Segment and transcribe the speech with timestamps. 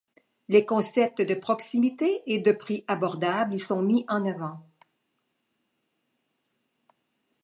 [0.47, 4.65] Les concepts de proximité et de prix abordables y sont mis en avant.